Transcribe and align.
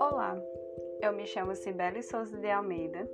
Olá, 0.00 0.40
eu 1.00 1.12
me 1.12 1.26
chamo 1.26 1.54
Cibele 1.56 2.02
Souza 2.02 2.36
de 2.38 2.50
Almeida 2.50 3.08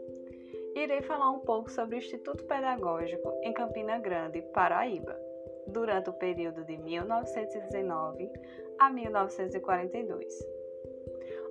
irei 0.75 1.03
falar 1.03 1.31
um 1.31 1.41
pouco 1.41 1.71
sobre 1.71 1.97
o 1.97 1.99
Instituto 1.99 2.45
Pedagógico 2.45 3.33
em 3.43 3.53
Campina 3.53 3.99
Grande, 3.99 4.43
Paraíba, 4.53 5.19
durante 5.67 6.11
o 6.11 6.15
período 6.15 6.65
de 6.65 6.77
1919 6.77 8.31
a 8.79 8.91
1942. 8.91 10.47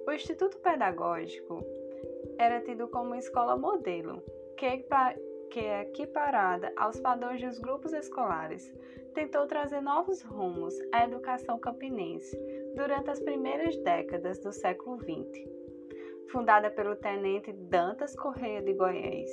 O 0.08 0.12
Instituto 0.12 0.58
Pedagógico 0.60 1.64
era 2.38 2.62
tido 2.62 2.88
como 2.88 3.16
escola 3.16 3.58
modelo, 3.58 4.24
que, 4.58 4.86
que 5.50 5.60
é 5.60 5.82
equiparada 5.82 6.72
aos 6.78 7.00
padrões 7.00 7.42
dos 7.42 7.60
grupos 7.60 7.94
escolares, 7.94 8.74
tentou 9.14 9.48
trazer 9.48 9.82
novos 9.82 10.22
rumos 10.22 10.74
à 10.92 11.04
educação 11.04 11.60
campinense 11.60 12.38
durante 12.76 13.10
as 13.10 13.20
primeiras 13.20 13.76
décadas 13.78 14.40
do 14.40 14.54
século 14.54 14.98
XX. 14.98 15.48
Fundada 16.32 16.70
pelo 16.70 16.96
tenente 16.96 17.52
Dantas 17.52 18.16
Correia 18.16 18.62
de 18.62 18.74
Goiás, 18.74 19.32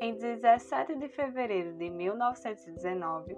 em 0.00 0.14
17 0.14 0.94
de 0.94 1.08
fevereiro 1.08 1.72
de 1.74 1.90
1919, 1.90 3.36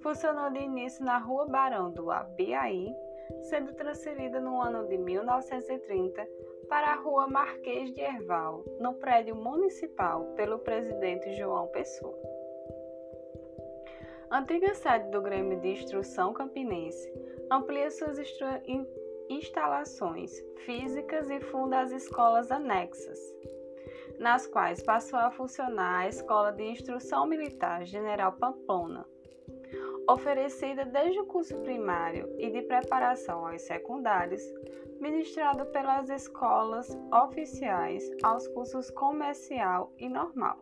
funcionou 0.00 0.50
de 0.50 0.60
início 0.60 1.04
na 1.04 1.18
Rua 1.18 1.46
Barão 1.46 1.90
do 1.90 2.10
Abiaí, 2.10 2.94
sendo 3.42 3.74
transferida 3.74 4.40
no 4.40 4.60
ano 4.60 4.88
de 4.88 4.96
1930 4.96 6.26
para 6.68 6.88
a 6.88 6.96
Rua 6.96 7.26
Marquês 7.26 7.92
de 7.92 8.00
Herval, 8.00 8.64
no 8.80 8.94
prédio 8.94 9.34
municipal, 9.34 10.24
pelo 10.36 10.58
presidente 10.58 11.34
João 11.34 11.66
Pessoa. 11.68 12.18
Antiga 14.30 14.74
sede 14.74 15.10
do 15.10 15.22
Grêmio 15.22 15.58
de 15.60 15.68
Instrução 15.68 16.34
Campinense, 16.34 17.10
amplia 17.50 17.90
suas 17.90 18.18
instalações 19.30 20.30
físicas 20.66 21.30
e 21.30 21.40
funda 21.40 21.80
as 21.80 21.92
escolas 21.92 22.50
anexas, 22.50 23.18
nas 24.18 24.46
quais 24.46 24.82
passou 24.82 25.18
a 25.18 25.30
funcionar 25.30 26.00
a 26.00 26.08
Escola 26.08 26.52
de 26.52 26.64
Instrução 26.64 27.26
Militar 27.26 27.86
General 27.86 28.32
Pamplona, 28.32 29.06
oferecida 30.08 30.86
desde 30.86 31.20
o 31.20 31.26
curso 31.26 31.54
primário 31.58 32.34
e 32.38 32.50
de 32.50 32.62
preparação 32.62 33.46
aos 33.46 33.60
secundários, 33.62 34.42
ministrado 34.98 35.66
pelas 35.66 36.08
escolas 36.08 36.98
oficiais 37.12 38.10
aos 38.22 38.48
cursos 38.48 38.90
comercial 38.90 39.92
e 39.98 40.08
normal. 40.08 40.58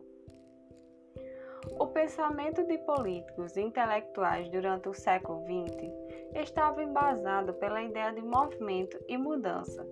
O 1.79 1.87
pensamento 1.87 2.63
de 2.65 2.77
políticos 2.79 3.55
e 3.55 3.61
intelectuais 3.61 4.49
durante 4.49 4.89
o 4.89 4.93
século 4.93 5.41
XX 5.45 5.91
estava 6.35 6.83
embasado 6.83 7.53
pela 7.53 7.81
ideia 7.81 8.11
de 8.11 8.21
movimento 8.21 8.97
e 9.07 9.17
mudança, 9.17 9.85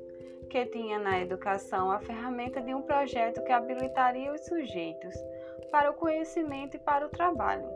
que 0.49 0.65
tinha 0.67 0.99
na 0.99 1.19
educação 1.19 1.91
a 1.91 1.99
ferramenta 1.99 2.61
de 2.61 2.73
um 2.73 2.81
projeto 2.81 3.43
que 3.43 3.51
habilitaria 3.51 4.31
os 4.33 4.45
sujeitos 4.45 5.15
para 5.71 5.91
o 5.91 5.95
conhecimento 5.95 6.75
e 6.75 6.79
para 6.79 7.05
o 7.07 7.09
trabalho 7.09 7.67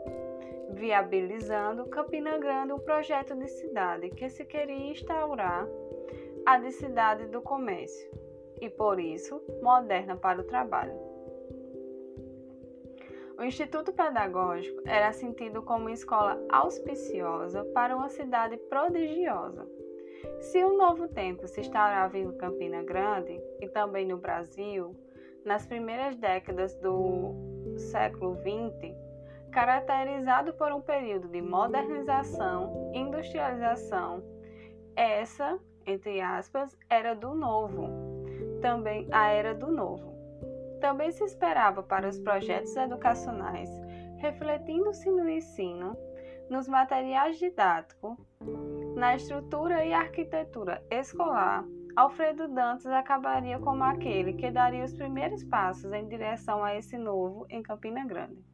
viabilizando 0.74 1.86
Campina 1.86 2.38
Grande 2.38 2.72
um 2.72 2.78
projeto 2.78 3.34
de 3.34 3.48
cidade 3.48 4.10
que 4.10 4.28
se 4.28 4.44
queria 4.44 4.90
instaurar 4.90 5.66
a 6.46 6.58
de 6.58 6.72
cidade 6.72 7.26
do 7.26 7.42
comércio 7.42 8.10
e, 8.60 8.68
por 8.68 8.98
isso, 9.00 9.42
moderna 9.62 10.16
para 10.16 10.40
o 10.40 10.44
trabalho. 10.44 11.10
O 13.38 13.42
Instituto 13.42 13.92
Pedagógico 13.92 14.82
era 14.84 15.12
sentido 15.12 15.62
como 15.62 15.86
uma 15.86 15.92
escola 15.92 16.38
auspiciosa 16.50 17.64
para 17.72 17.96
uma 17.96 18.10
cidade 18.10 18.58
prodigiosa. 18.68 19.66
Se 20.40 20.62
um 20.62 20.76
novo 20.76 21.08
tempo 21.08 21.48
se 21.48 21.60
instaurava 21.60 22.18
em 22.18 22.30
Campina 22.36 22.82
Grande 22.82 23.40
e 23.60 23.68
também 23.68 24.06
no 24.06 24.18
Brasil, 24.18 24.94
nas 25.42 25.66
primeiras 25.66 26.16
décadas 26.16 26.74
do 26.76 27.34
século 27.78 28.36
XX, 28.36 28.94
caracterizado 29.50 30.52
por 30.54 30.72
um 30.72 30.80
período 30.80 31.28
de 31.28 31.42
modernização, 31.42 32.90
industrialização. 32.94 34.22
Essa, 34.96 35.58
entre 35.86 36.20
aspas, 36.20 36.76
era 36.88 37.14
do 37.14 37.34
novo. 37.34 37.88
Também 38.60 39.08
a 39.10 39.28
era 39.28 39.54
do 39.54 39.70
novo. 39.70 40.14
Também 40.80 41.10
se 41.10 41.24
esperava 41.24 41.82
para 41.82 42.08
os 42.08 42.18
projetos 42.18 42.74
educacionais, 42.76 43.70
refletindo-se 44.18 45.10
no 45.10 45.28
ensino, 45.28 45.96
nos 46.48 46.66
materiais 46.66 47.38
didáticos, 47.38 48.16
na 48.96 49.14
estrutura 49.14 49.84
e 49.84 49.92
arquitetura 49.92 50.82
escolar, 50.90 51.64
Alfredo 51.96 52.48
Dantas 52.48 52.86
acabaria 52.86 53.58
como 53.58 53.82
aquele 53.82 54.32
que 54.34 54.50
daria 54.50 54.84
os 54.84 54.94
primeiros 54.94 55.42
passos 55.44 55.92
em 55.92 56.06
direção 56.08 56.62
a 56.62 56.74
esse 56.74 56.96
novo 56.96 57.46
em 57.50 57.62
Campina 57.62 58.06
Grande. 58.06 58.49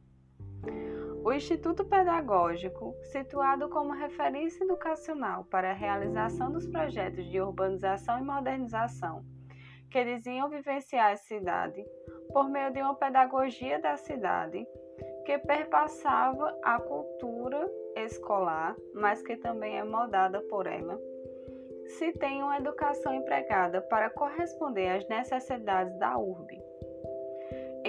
O 1.23 1.33
Instituto 1.33 1.83
Pedagógico, 1.83 2.95
situado 3.11 3.69
como 3.69 3.91
referência 3.91 4.63
educacional 4.63 5.45
para 5.45 5.71
a 5.71 5.73
realização 5.73 6.51
dos 6.51 6.65
projetos 6.67 7.29
de 7.29 7.41
urbanização 7.41 8.19
e 8.19 8.23
modernização 8.23 9.25
que 9.89 10.03
diziam 10.03 10.49
vivenciar 10.49 11.11
a 11.11 11.17
cidade 11.17 11.83
por 12.31 12.49
meio 12.49 12.71
de 12.71 12.81
uma 12.81 12.95
pedagogia 12.95 13.79
da 13.79 13.97
cidade 13.97 14.65
que 15.25 15.37
perpassava 15.39 16.57
a 16.63 16.79
cultura 16.79 17.69
escolar, 17.95 18.75
mas 18.93 19.21
que 19.21 19.35
também 19.37 19.77
é 19.77 19.83
moldada 19.83 20.41
por 20.43 20.67
ela, 20.67 20.99
se 21.87 22.11
tem 22.13 22.43
uma 22.43 22.57
educação 22.57 23.13
empregada 23.13 23.81
para 23.81 24.09
corresponder 24.09 24.89
às 24.89 25.07
necessidades 25.07 25.97
da 25.99 26.17
urbe. 26.17 26.66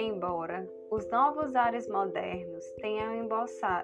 Embora 0.01 0.65
os 0.89 1.05
novos 1.11 1.53
ares 1.57 1.85
modernos 1.89 2.65
tenham 2.79 3.27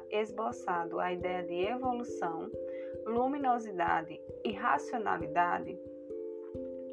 esboçado 0.10 0.98
a 0.98 1.12
ideia 1.12 1.44
de 1.44 1.68
evolução, 1.68 2.50
luminosidade 3.06 4.18
e 4.46 4.54
racionalidade, 4.54 5.78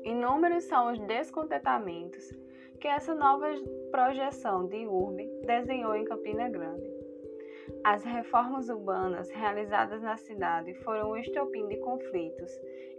inúmeros 0.02 0.64
são 0.64 0.90
os 0.90 0.98
descontentamentos 0.98 2.32
que 2.80 2.88
essa 2.88 3.14
nova 3.14 3.46
projeção 3.92 4.66
de 4.66 4.88
urbe 4.88 5.30
desenhou 5.46 5.94
em 5.94 6.04
Campina 6.04 6.48
Grande. 6.48 6.92
As 7.84 8.02
reformas 8.02 8.68
urbanas 8.68 9.30
realizadas 9.30 10.02
na 10.02 10.16
cidade 10.16 10.74
foram 10.82 11.12
um 11.12 11.16
estopim 11.16 11.68
de 11.68 11.76
conflitos 11.76 12.50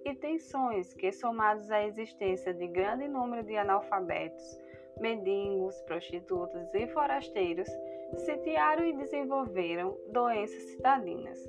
e 0.06 0.16
tensões 0.16 0.94
que, 0.94 1.12
somados 1.12 1.70
à 1.70 1.84
existência 1.84 2.54
de 2.54 2.66
grande 2.68 3.10
número 3.10 3.44
de 3.44 3.58
analfabetos, 3.58 4.63
mendigos, 5.00 5.82
prostitutas 5.82 6.74
e 6.74 6.88
forasteiros 6.88 7.68
sitiaram 8.18 8.86
e 8.86 8.94
desenvolveram 8.94 9.98
doenças 10.12 10.64
cidadinas. 10.64 11.40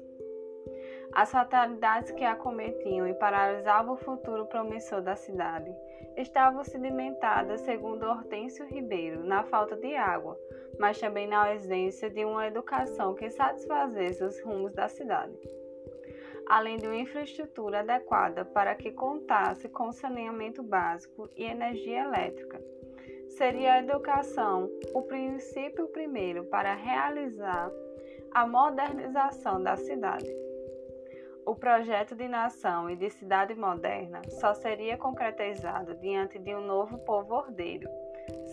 As 1.13 1.31
fatalidades 1.31 2.11
que 2.11 2.25
acometiam 2.25 3.07
e 3.07 3.15
paralisavam 3.15 3.95
o 3.95 3.99
futuro 3.99 4.47
promissor 4.47 5.01
da 5.01 5.15
cidade 5.15 5.73
estavam 6.17 6.65
sedimentadas, 6.65 7.61
segundo 7.61 8.05
Hortêncio 8.05 8.67
Ribeiro, 8.67 9.23
na 9.23 9.45
falta 9.45 9.77
de 9.77 9.95
água, 9.95 10.39
mas 10.79 10.99
também 10.99 11.29
na 11.29 11.51
ausência 11.51 12.11
de 12.11 12.25
uma 12.25 12.47
educação 12.47 13.15
que 13.15 13.31
satisfazesse 13.31 14.25
os 14.25 14.41
rumos 14.43 14.73
da 14.73 14.89
cidade, 14.89 15.39
além 16.49 16.79
de 16.79 16.87
uma 16.87 16.97
infraestrutura 16.97 17.81
adequada 17.81 18.45
para 18.45 18.75
que 18.75 18.91
contasse 18.91 19.69
com 19.69 19.93
saneamento 19.93 20.63
básico 20.63 21.31
e 21.37 21.45
energia 21.45 22.03
elétrica 22.03 22.74
seria 23.31 23.75
a 23.75 23.79
educação 23.79 24.71
o 24.93 25.03
princípio 25.03 25.89
primeiro 25.89 26.45
para 26.45 26.75
realizar 26.75 27.71
a 28.33 28.47
modernização 28.47 29.63
da 29.63 29.77
cidade. 29.77 30.31
O 31.47 31.55
projeto 31.55 32.17
de 32.17 32.27
nação 32.27 32.89
e 32.89 32.97
de 32.97 33.11
cidade 33.11 33.55
moderna 33.55 34.23
só 34.41 34.55
seria 34.55 34.97
concretizado 34.97 35.95
diante 35.97 36.39
de 36.39 36.55
um 36.55 36.61
novo 36.63 36.99
povo 36.99 37.35
ordeiro, 37.35 37.89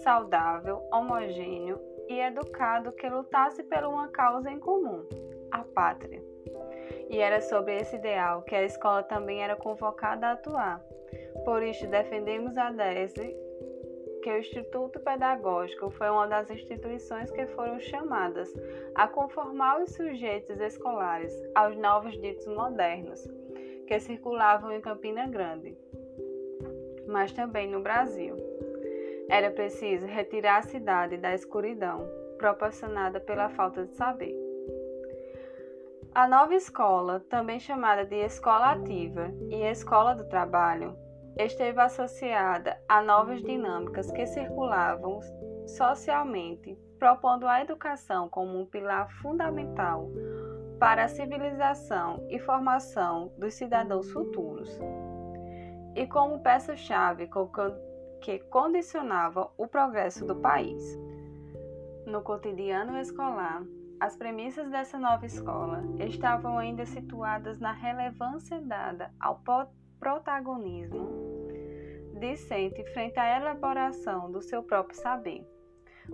saudável, 0.04 0.82
homogêneo 0.92 1.80
e 2.10 2.20
educado 2.20 2.92
que 2.92 3.08
lutasse 3.08 3.64
por 3.64 3.86
uma 3.86 4.10
causa 4.10 4.52
em 4.52 4.60
comum, 4.60 5.08
a 5.52 5.64
pátria. 5.64 6.22
E 7.10 7.20
era 7.20 7.40
sobre 7.40 7.78
esse 7.78 7.96
ideal 7.96 8.42
que 8.42 8.56
a 8.56 8.64
escola 8.64 9.04
também 9.04 9.42
era 9.42 9.56
convocada 9.56 10.28
a 10.28 10.32
atuar. 10.34 10.82
Por 11.46 11.64
isso, 11.64 11.88
defendemos 11.88 12.58
a 12.58 12.74
tese 12.74 13.36
que 14.22 14.30
o 14.30 14.38
Instituto 14.38 15.00
Pedagógico 15.00 15.90
foi 15.90 16.10
uma 16.10 16.28
das 16.28 16.50
instituições 16.50 17.32
que 17.32 17.46
foram 17.48 17.80
chamadas 17.80 18.54
a 18.96 19.08
conformar 19.08 19.82
os 19.82 19.92
sujeitos 19.92 20.60
escolares 20.60 21.34
aos 21.56 21.76
novos 21.76 22.20
ditos 22.22 22.46
modernos 22.48 23.28
que 23.88 24.00
circulavam 24.00 24.72
em 24.72 24.80
Campina 24.80 25.28
Grande, 25.28 25.78
mas 27.08 27.34
também 27.34 27.68
no 27.68 27.82
Brasil. 27.82 28.36
Era 29.30 29.52
preciso 29.52 30.06
retirar 30.06 30.60
a 30.60 30.64
cidade 30.64 31.18
da 31.18 31.34
escuridão 31.34 32.08
proporcionada 32.38 33.20
pela 33.20 33.50
falta 33.50 33.86
de 33.86 33.94
saber. 33.96 34.36
A 36.14 36.28
nova 36.28 36.54
escola, 36.54 37.24
também 37.30 37.60
chamada 37.60 38.06
de 38.06 38.16
escola 38.16 38.74
ativa 38.74 39.32
e 39.50 39.64
escola 39.64 40.14
do 40.14 40.28
trabalho, 40.28 40.96
esteve 41.46 41.80
associada 41.82 42.78
a 42.88 43.02
novas 43.02 43.42
dinâmicas 43.42 44.12
que 44.12 44.26
circulavam 44.26 45.20
socialmente, 45.68 46.78
propondo 47.00 47.48
a 47.48 47.62
educação 47.62 48.30
como 48.30 48.60
um 48.60 48.66
pilar 48.66 49.10
fundamental 49.22 50.10
para 50.80 51.06
a 51.06 51.08
civilização 51.08 52.26
e 52.30 52.40
formação 52.40 53.32
dos 53.38 53.54
cidadãos 53.54 54.12
futuros, 54.12 54.80
e 55.96 56.08
como 56.08 56.40
peça-chave 56.40 57.30
que 58.22 58.40
condicionava 58.50 59.52
o 59.58 59.68
progresso 59.68 60.26
do 60.26 60.36
país. 60.36 61.00
No 62.06 62.22
cotidiano 62.22 62.98
escolar, 62.98 63.64
as 64.00 64.16
premissas 64.16 64.70
dessa 64.70 64.98
nova 64.98 65.26
escola 65.26 65.84
estavam 66.00 66.58
ainda 66.58 66.86
situadas 66.86 67.60
na 67.60 67.72
relevância 67.72 68.60
dada 68.60 69.12
ao 69.20 69.42
protagonismo 70.00 71.31
discente 72.22 72.84
frente 72.94 73.20
à 73.20 73.36
elaboração 73.36 74.32
do 74.32 74.44
seu 74.44 74.62
próprio 74.62 74.96
saber. 74.96 75.44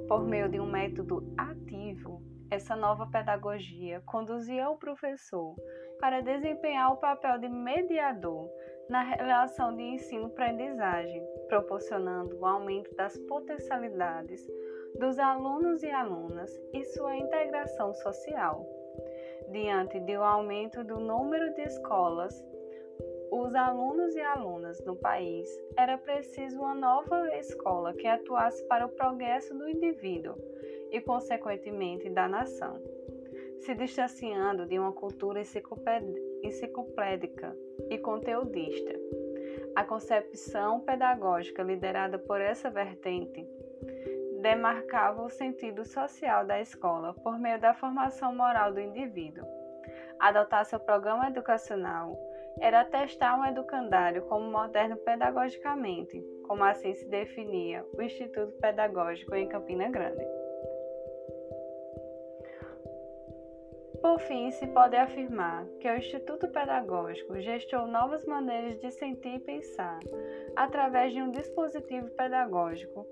Por 0.08 0.24
meio 0.24 0.48
de 0.48 0.58
um 0.58 0.66
método 0.66 1.22
ativo, 1.38 2.22
essa 2.50 2.78
nova 2.78 3.06
pedagogia 3.08 4.02
conduzia 4.06 4.70
o 4.70 4.78
professor 4.78 5.54
para 6.00 6.22
desempenhar 6.22 6.94
o 6.94 6.98
papel 6.98 7.38
de 7.40 7.50
mediador 7.50 8.50
na 8.90 9.04
relação 9.04 9.76
de 9.76 9.84
ensino-aprendizagem, 9.84 11.22
proporcionando 11.50 12.38
o 12.38 12.46
aumento 12.46 12.96
das 12.96 13.18
potencialidades 13.28 14.48
dos 14.98 15.20
alunos 15.20 15.84
e 15.84 15.92
alunas 15.92 16.50
e 16.74 16.86
sua 16.86 17.18
integração 17.18 17.94
social. 17.96 18.66
Diante 19.52 20.00
do 20.00 20.24
aumento 20.24 20.86
do 20.86 21.02
número 21.02 21.54
de 21.54 21.64
escolas, 21.64 22.42
os 23.32 23.56
alunos 23.56 24.16
e 24.16 24.22
alunas 24.22 24.84
no 24.86 24.96
país, 24.96 25.50
era 25.76 25.98
preciso 25.98 26.60
uma 26.60 26.74
nova 26.74 27.36
escola 27.38 27.94
que 27.94 28.08
atuasse 28.08 28.64
para 28.68 28.86
o 28.86 28.90
progresso 28.90 29.54
do 29.58 29.68
indivíduo 29.68 30.36
e, 30.92 31.02
consequentemente, 31.02 32.10
da 32.10 32.28
nação, 32.28 32.82
se 33.60 33.76
distanciando 33.76 34.66
de 34.66 34.80
uma 34.80 34.94
cultura 34.94 35.42
enciclopédica 35.42 37.56
e 37.90 37.98
conteudista. 37.98 38.94
A 39.76 39.84
concepção 39.84 40.80
pedagógica 40.80 41.64
liderada 41.64 42.18
por 42.18 42.42
essa 42.42 42.70
vertente 42.70 43.46
demarcava 44.42 45.24
o 45.24 45.30
sentido 45.30 45.84
social 45.84 46.46
da 46.46 46.62
escola 46.62 47.14
por 47.14 47.38
meio 47.38 47.60
da 47.60 47.74
formação 47.74 48.34
moral 48.36 48.74
do 48.74 48.80
indivíduo. 48.80 49.46
Adotar 50.20 50.66
seu 50.66 50.80
programa 50.80 51.28
educacional 51.28 52.18
era 52.60 52.84
testar 52.86 53.40
um 53.40 53.46
educandário 53.46 54.24
como 54.24 54.50
moderno 54.50 54.98
pedagogicamente, 54.98 56.20
como 56.48 56.64
assim 56.64 56.94
se 56.94 57.08
definia 57.08 57.86
o 57.94 58.02
Instituto 58.02 58.52
Pedagógico 58.60 59.36
em 59.36 59.48
Campina 59.48 59.90
Grande. 59.90 60.26
Por 64.02 64.20
fim, 64.20 64.52
se 64.52 64.68
pode 64.68 64.96
afirmar 64.96 65.66
que 65.80 65.90
o 65.90 65.98
Instituto 65.98 66.48
Pedagógico 66.48 67.40
gestou 67.40 67.88
novas 67.88 68.26
maneiras 68.26 68.80
de 68.80 68.92
sentir 68.92 69.36
e 69.36 69.40
pensar 69.40 70.00
através 70.56 71.14
de 71.14 71.22
um 71.22 71.32
dispositivo 71.32 72.10
pedagógico 72.12 73.08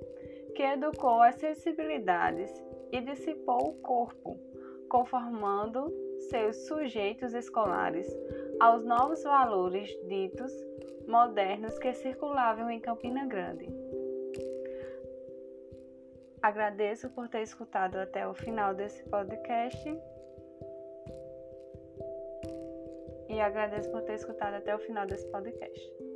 que 0.56 0.64
educou 0.64 1.22
as 1.22 1.36
sensibilidades 1.36 2.52
e 2.92 3.02
dissipou 3.02 3.70
o 3.70 3.82
corpo, 3.82 4.40
conformando 4.90 5.92
seus 6.30 6.68
sujeitos 6.68 7.34
escolares 7.34 8.08
aos 8.60 8.86
novos 8.86 9.24
valores 9.24 9.90
ditos 10.08 10.52
modernos 11.08 11.78
que 11.80 11.94
circulavam 11.94 12.70
em 12.70 12.80
Campina 12.80 13.26
Grande. 13.26 13.68
Agradeço 16.42 17.10
por 17.10 17.28
ter 17.28 17.42
escutado 17.42 17.96
até 17.98 18.28
o 18.28 18.34
final 18.34 18.74
desse 18.74 19.04
podcast. 19.06 19.98
E 23.28 23.40
agradeço 23.40 23.92
por 23.92 24.02
ter 24.04 24.14
escutado 24.14 24.54
até 24.54 24.76
o 24.76 24.80
final 24.80 25.06
desse 25.06 25.28
podcast. 25.32 26.15